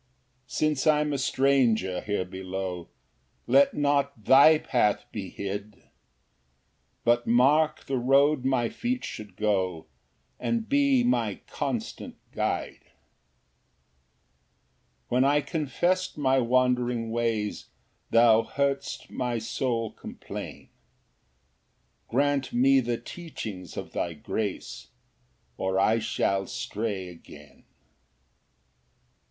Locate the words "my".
8.43-8.67, 11.03-11.41, 16.17-16.39, 19.11-19.37